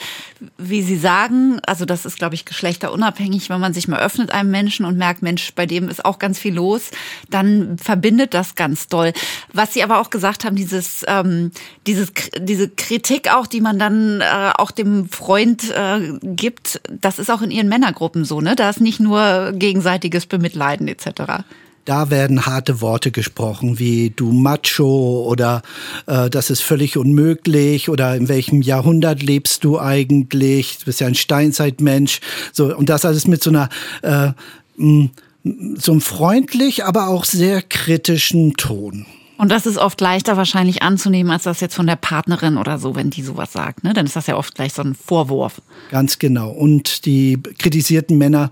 [0.56, 4.52] wie Sie sagen, also das ist, glaube ich, geschlechterunabhängig, wenn man sich mal öffnet einem
[4.52, 6.92] Menschen und merkt, Mensch, bei dem ist auch ganz viel los,
[7.28, 9.12] dann verbindet das ganz doll.
[9.52, 11.50] Was Sie aber auch gesagt haben, dieses, ähm,
[11.88, 17.32] dieses, diese Kritik auch, die man dann äh, auch dem Freund äh, gibt, das ist
[17.32, 18.54] auch in Ihren Männergruppen so, ne?
[18.54, 21.42] Da ist nicht nur gegenseitiges Bemitleiden etc.
[21.84, 25.62] da werden harte Worte gesprochen, wie du Macho oder
[26.06, 30.78] äh, das ist völlig unmöglich oder in welchem Jahrhundert lebst du eigentlich?
[30.78, 32.20] Du bist ja ein Steinzeitmensch.
[32.52, 33.68] So, und das alles mit so einer
[34.02, 34.32] äh,
[35.76, 39.06] so einem freundlich, aber auch sehr kritischen Ton.
[39.36, 42.94] Und das ist oft leichter wahrscheinlich anzunehmen, als das jetzt von der Partnerin oder so,
[42.94, 43.82] wenn die sowas sagt.
[43.84, 43.92] Ne?
[43.92, 45.60] Dann ist das ja oft gleich so ein Vorwurf.
[45.90, 46.50] Ganz genau.
[46.50, 48.50] Und die kritisierten Männer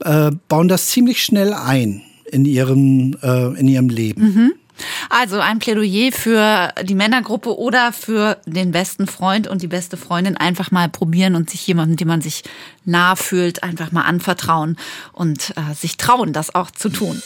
[0.00, 2.02] äh, bauen das ziemlich schnell ein
[2.34, 4.22] in ihrem, äh, in ihrem Leben.
[4.22, 4.52] Mhm.
[5.08, 10.36] Also ein Plädoyer für die Männergruppe oder für den besten Freund und die beste Freundin
[10.36, 12.42] einfach mal probieren und sich jemandem, dem man sich
[12.84, 14.76] nah fühlt, einfach mal anvertrauen
[15.12, 17.22] und äh, sich trauen, das auch zu tun.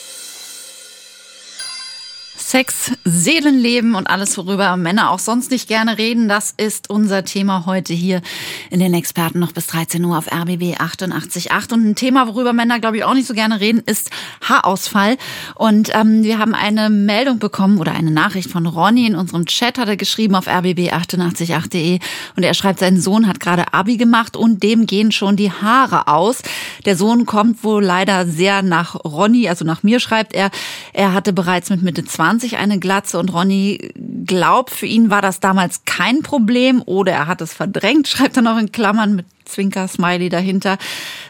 [2.49, 6.27] Sex, Seelenleben und alles, worüber Männer auch sonst nicht gerne reden.
[6.27, 8.23] Das ist unser Thema heute hier
[8.71, 11.73] in den Experten noch bis 13 Uhr auf RBB 88.8.
[11.73, 14.09] Und ein Thema, worüber Männer, glaube ich, auch nicht so gerne reden, ist
[14.41, 15.17] Haarausfall.
[15.53, 19.77] Und ähm, wir haben eine Meldung bekommen oder eine Nachricht von Ronny in unserem Chat,
[19.77, 21.99] hat er geschrieben auf rbb888.de.
[22.35, 26.07] Und er schreibt, sein Sohn hat gerade Abi gemacht und dem gehen schon die Haare
[26.07, 26.41] aus.
[26.85, 30.49] Der Sohn kommt wohl leider sehr nach Ronny, also nach mir schreibt er.
[30.93, 33.91] Er hatte bereits mit Mitte 20 20 eine Glatze und Ronny
[34.29, 38.43] glaubt, für ihn war das damals kein Problem oder er hat es verdrängt, schreibt er
[38.43, 40.77] noch in Klammern mit Zwinker-Smiley dahinter.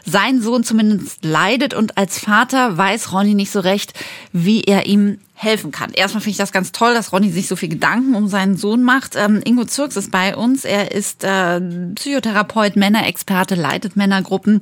[0.04, 3.94] Sein Sohn zumindest leidet und als Vater weiß Ronny nicht so recht,
[4.32, 5.92] wie er ihm helfen kann.
[5.92, 8.82] Erstmal finde ich das ganz toll, dass Ronny sich so viel Gedanken um seinen Sohn
[8.82, 9.16] macht.
[9.16, 10.66] Ähm, Ingo Zirks ist bei uns.
[10.66, 11.58] Er ist äh,
[11.94, 14.60] Psychotherapeut, Männerexperte, leitet Männergruppen.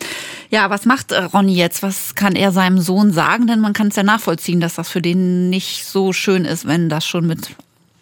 [0.51, 1.83] Ja, was macht äh, Ronny jetzt?
[1.83, 3.48] Was kann er seinem Sohn sagen?
[3.48, 6.88] Denn man kann es ja nachvollziehen, dass das für den nicht so schön ist, wenn
[6.88, 7.57] das schon mit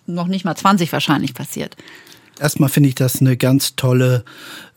[0.07, 1.77] noch nicht mal 20 wahrscheinlich passiert.
[2.38, 4.25] Erstmal finde ich das eine ganz tolle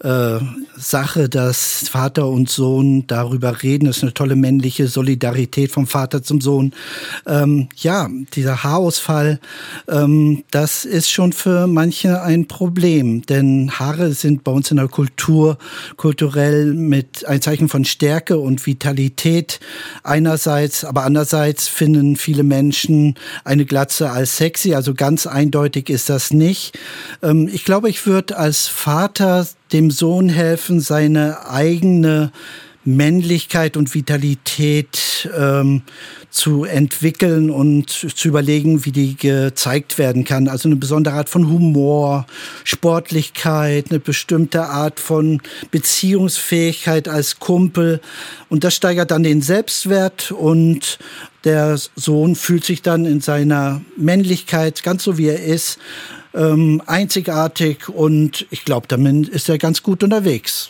[0.04, 0.40] äh,
[0.78, 3.86] Sache, dass Vater und Sohn darüber reden.
[3.86, 6.74] Das ist eine tolle männliche Solidarität vom Vater zum Sohn.
[7.28, 9.40] Ähm, ja, dieser Haarausfall,
[9.88, 14.88] ähm, das ist schon für manche ein Problem, denn Haare sind bei uns in der
[14.88, 15.58] Kultur
[15.98, 19.60] kulturell mit ein Zeichen von Stärke und Vitalität
[20.04, 24.74] einerseits, aber andererseits finden viele Menschen eine Glatze als sexy.
[24.74, 26.78] Also ganz eindeutig ist das nicht.
[27.22, 32.32] Ähm, ich glaube, ich würde als Vater dem Sohn helfen, seine eigene
[32.86, 35.84] Männlichkeit und Vitalität ähm,
[36.30, 40.48] zu entwickeln und zu überlegen, wie die gezeigt werden kann.
[40.48, 42.26] Also eine besondere Art von Humor,
[42.64, 48.00] Sportlichkeit, eine bestimmte Art von Beziehungsfähigkeit als Kumpel.
[48.48, 51.00] Und das steigert dann den Selbstwert und
[51.44, 55.80] der Sohn fühlt sich dann in seiner Männlichkeit, ganz so wie er ist,
[56.34, 60.70] ähm, einzigartig und ich glaube, damit ist er ganz gut unterwegs.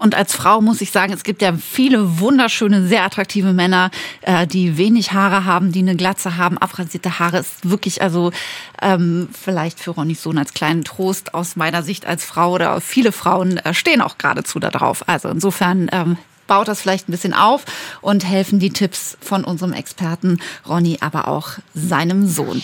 [0.00, 3.90] Und als Frau muss ich sagen, es gibt ja viele wunderschöne, sehr attraktive Männer,
[4.22, 7.38] äh, die wenig Haare haben, die eine Glatze haben, abrasierte Haare.
[7.38, 8.32] Ist wirklich also
[8.80, 13.12] ähm, vielleicht für Ronnys Sohn als kleinen Trost aus meiner Sicht als Frau oder viele
[13.12, 15.06] Frauen äh, stehen auch geradezu darauf.
[15.06, 17.66] Also insofern ähm, baut das vielleicht ein bisschen auf
[18.00, 22.62] und helfen die Tipps von unserem Experten Ronny, aber auch seinem Sohn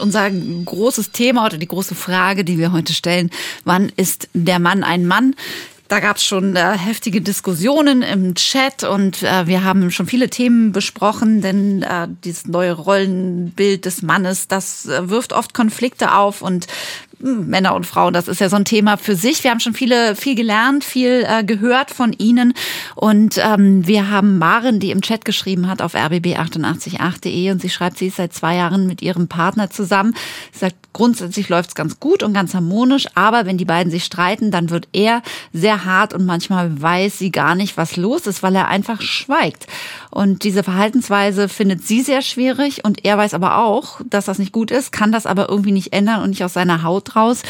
[0.00, 3.30] unser großes Thema oder die große Frage, die wir heute stellen,
[3.64, 5.34] wann ist der Mann ein Mann?
[5.90, 10.30] Da gab es schon äh, heftige Diskussionen im Chat und äh, wir haben schon viele
[10.30, 16.42] Themen besprochen, denn äh, dieses neue Rollenbild des Mannes, das äh, wirft oft Konflikte auf
[16.42, 16.68] und
[17.22, 19.44] Männer und Frauen, das ist ja so ein Thema für sich.
[19.44, 22.54] Wir haben schon viele, viel gelernt, viel äh, gehört von Ihnen.
[22.94, 27.98] Und ähm, wir haben Maren, die im Chat geschrieben hat auf rbb888.de und sie schreibt,
[27.98, 30.14] sie ist seit zwei Jahren mit ihrem Partner zusammen.
[30.52, 34.04] Sie sagt, grundsätzlich läuft es ganz gut und ganz harmonisch, aber wenn die beiden sich
[34.04, 38.42] streiten, dann wird er sehr hart und manchmal weiß sie gar nicht, was los ist,
[38.42, 39.66] weil er einfach schweigt.
[40.10, 44.52] Und diese Verhaltensweise findet sie sehr schwierig und er weiß aber auch, dass das nicht
[44.52, 47.42] gut ist, kann das aber irgendwie nicht ändern und nicht aus seiner Haut raus.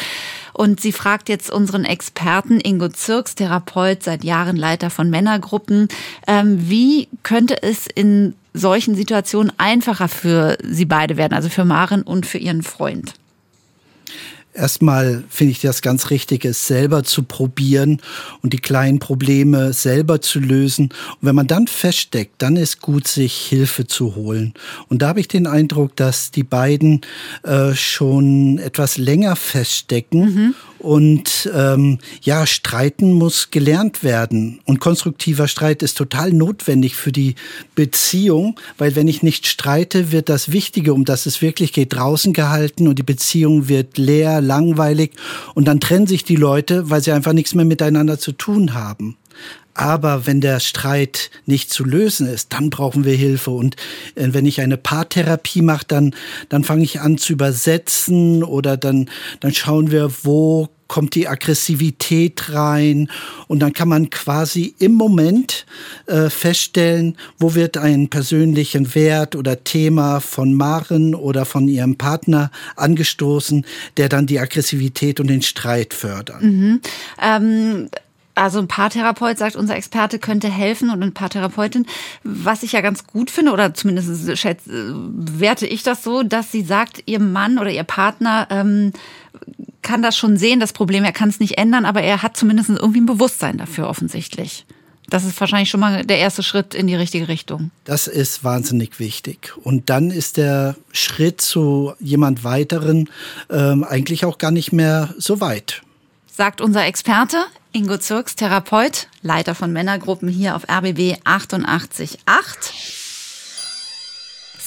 [0.52, 5.88] Und sie fragt jetzt unseren Experten Ingo Zirks, Therapeut, seit Jahren Leiter von Männergruppen,
[6.26, 12.02] ähm, wie könnte es in solchen Situationen einfacher für sie beide werden, also für Maren
[12.02, 13.14] und für ihren Freund?
[14.52, 18.00] Erstmal finde ich das ganz richtig, es selber zu probieren
[18.42, 20.86] und die kleinen Probleme selber zu lösen.
[20.86, 24.54] Und wenn man dann feststeckt, dann ist gut, sich Hilfe zu holen.
[24.88, 27.02] Und da habe ich den Eindruck, dass die beiden
[27.44, 30.54] äh, schon etwas länger feststecken mhm.
[30.80, 34.60] Und ähm, ja, streiten muss gelernt werden.
[34.64, 37.34] Und konstruktiver Streit ist total notwendig für die
[37.74, 42.32] Beziehung, weil wenn ich nicht streite, wird das Wichtige, um das es wirklich geht, draußen
[42.32, 45.12] gehalten und die Beziehung wird leer, langweilig
[45.54, 49.16] und dann trennen sich die Leute, weil sie einfach nichts mehr miteinander zu tun haben.
[49.74, 53.50] Aber wenn der Streit nicht zu lösen ist, dann brauchen wir Hilfe.
[53.50, 53.76] Und
[54.14, 56.14] äh, wenn ich eine Paartherapie mache, dann,
[56.48, 59.08] dann fange ich an zu übersetzen oder dann,
[59.40, 63.08] dann schauen wir, wo kommt die Aggressivität rein
[63.46, 65.64] und dann kann man quasi im Moment
[66.06, 72.50] äh, feststellen, wo wird ein persönlichen Wert oder Thema von Maren oder von ihrem Partner
[72.74, 73.64] angestoßen,
[73.98, 76.42] der dann die Aggressivität und den Streit fördert.
[76.42, 76.80] Mhm.
[77.22, 77.88] Ähm
[78.34, 81.86] also ein Paartherapeut, sagt unser Experte, könnte helfen und ein Paartherapeutin.
[82.22, 86.62] Was ich ja ganz gut finde, oder zumindest schätze, werte ich das so, dass sie
[86.62, 88.92] sagt, ihr Mann oder ihr Partner ähm,
[89.82, 92.70] kann das schon sehen, das Problem, er kann es nicht ändern, aber er hat zumindest
[92.70, 94.64] irgendwie ein Bewusstsein dafür offensichtlich.
[95.08, 97.72] Das ist wahrscheinlich schon mal der erste Schritt in die richtige Richtung.
[97.84, 99.52] Das ist wahnsinnig wichtig.
[99.64, 103.10] Und dann ist der Schritt zu jemand weiteren
[103.50, 105.82] ähm, eigentlich auch gar nicht mehr so weit.
[106.30, 107.38] Sagt unser Experte.
[107.72, 112.99] Ingo Zirks, Therapeut, Leiter von Männergruppen hier auf RBB 88.8.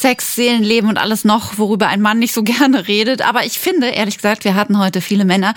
[0.03, 3.21] Sex, Seelenleben und alles noch, worüber ein Mann nicht so gerne redet.
[3.21, 5.53] Aber ich finde, ehrlich gesagt, wir hatten heute viele Männer,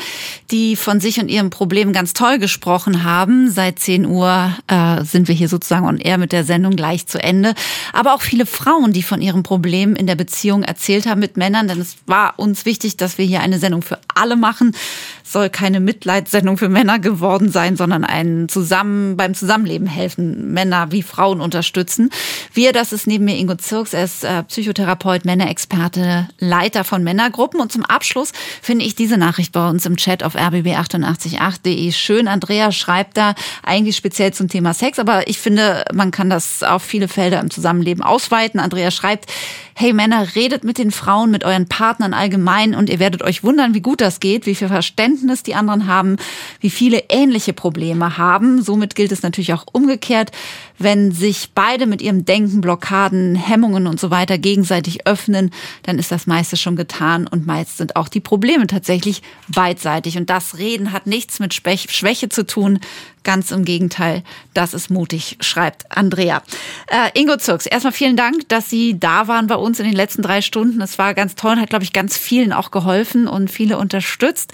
[0.52, 3.50] die von sich und ihrem Problem ganz toll gesprochen haben.
[3.50, 7.20] Seit 10 Uhr äh, sind wir hier sozusagen on air mit der Sendung gleich zu
[7.20, 7.54] Ende.
[7.92, 11.66] Aber auch viele Frauen, die von ihrem Problem in der Beziehung erzählt haben mit Männern.
[11.66, 14.76] Denn es war uns wichtig, dass wir hier eine Sendung für alle machen.
[15.24, 21.02] soll keine Mitleidssendung für Männer geworden sein, sondern ein zusammen beim Zusammenleben helfen, Männer wie
[21.02, 22.10] Frauen unterstützen.
[22.54, 27.60] Wir, das ist neben mir Ingo Zirks, er ist äh, Psychotherapeut, Männerexperte, Leiter von Männergruppen.
[27.60, 28.32] Und zum Abschluss
[28.62, 32.28] finde ich diese Nachricht bei uns im Chat auf rbb888.de schön.
[32.28, 36.82] Andrea schreibt da eigentlich speziell zum Thema Sex, aber ich finde, man kann das auf
[36.82, 38.60] viele Felder im Zusammenleben ausweiten.
[38.60, 39.30] Andrea schreibt,
[39.78, 43.74] hey Männer, redet mit den Frauen, mit euren Partnern allgemein und ihr werdet euch wundern,
[43.74, 46.16] wie gut das geht, wie viel Verständnis die anderen haben,
[46.60, 48.62] wie viele ähnliche Probleme haben.
[48.62, 50.32] Somit gilt es natürlich auch umgekehrt,
[50.78, 55.50] wenn sich beide mit ihrem Denken, Blockaden, Hemmungen und so weiter gegenseitig öffnen,
[55.82, 60.16] dann ist das meiste schon getan und meist sind auch die Probleme tatsächlich beidseitig.
[60.18, 62.80] Und das Reden hat nichts mit Schwäche zu tun,
[63.26, 64.22] Ganz im Gegenteil,
[64.54, 66.44] das ist mutig, schreibt Andrea.
[66.86, 70.22] Äh, Ingo Zirks, erstmal vielen Dank, dass Sie da waren bei uns in den letzten
[70.22, 70.80] drei Stunden.
[70.80, 74.52] Es war ganz toll und hat, glaube ich, ganz vielen auch geholfen und viele unterstützt.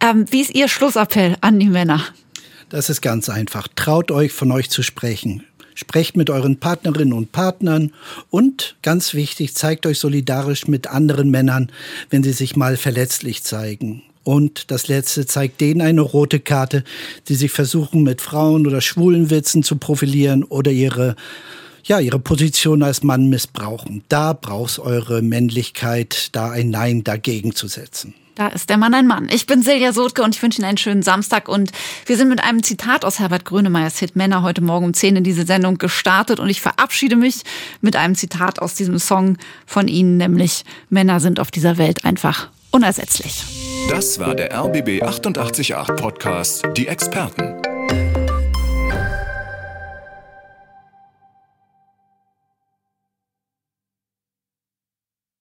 [0.00, 2.00] Ähm, wie ist Ihr Schlussappell an die Männer?
[2.68, 3.66] Das ist ganz einfach.
[3.74, 5.42] Traut euch, von euch zu sprechen.
[5.74, 7.92] Sprecht mit euren Partnerinnen und Partnern
[8.30, 11.70] und ganz wichtig, zeigt euch solidarisch mit anderen Männern,
[12.10, 14.02] wenn sie sich mal verletzlich zeigen.
[14.24, 16.84] Und das letzte zeigt denen eine rote Karte,
[17.28, 21.16] die sich versuchen, mit Frauen oder schwulen Witzen zu profilieren oder ihre,
[21.84, 24.04] ja, ihre Position als Mann missbrauchen.
[24.08, 28.14] Da brauchst eure Männlichkeit, da ein Nein dagegen zu setzen.
[28.34, 29.28] Da ist der Mann ein Mann.
[29.30, 31.48] Ich bin Silja Sotke und ich wünsche Ihnen einen schönen Samstag.
[31.48, 31.70] Und
[32.06, 35.24] wir sind mit einem Zitat aus Herbert Grönemeyers Hit Männer heute Morgen um 10 in
[35.24, 36.40] diese Sendung gestartet.
[36.40, 37.42] Und ich verabschiede mich
[37.82, 42.48] mit einem Zitat aus diesem Song von Ihnen, nämlich Männer sind auf dieser Welt einfach
[42.70, 43.44] unersetzlich.
[43.90, 47.71] Das war der RBB 888 Podcast, die Experten.